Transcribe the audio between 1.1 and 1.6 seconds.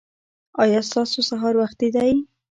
سهار